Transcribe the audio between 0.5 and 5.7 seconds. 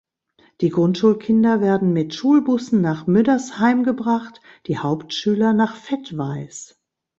Die Grundschulkinder werden mit Schulbussen nach Müddersheim gebracht, die Hauptschüler